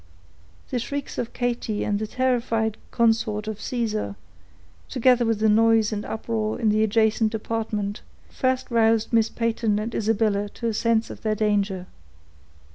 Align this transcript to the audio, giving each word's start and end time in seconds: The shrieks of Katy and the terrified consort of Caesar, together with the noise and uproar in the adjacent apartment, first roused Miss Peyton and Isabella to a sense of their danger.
The 0.71 0.79
shrieks 0.79 1.19
of 1.19 1.31
Katy 1.31 1.83
and 1.83 1.99
the 1.99 2.07
terrified 2.07 2.77
consort 2.89 3.47
of 3.47 3.61
Caesar, 3.61 4.15
together 4.89 5.27
with 5.27 5.37
the 5.39 5.47
noise 5.47 5.93
and 5.93 6.03
uproar 6.05 6.59
in 6.59 6.69
the 6.69 6.83
adjacent 6.83 7.35
apartment, 7.35 8.01
first 8.27 8.71
roused 8.71 9.13
Miss 9.13 9.29
Peyton 9.29 9.77
and 9.77 9.93
Isabella 9.93 10.49
to 10.55 10.65
a 10.65 10.73
sense 10.73 11.11
of 11.11 11.21
their 11.21 11.35
danger. 11.35 11.85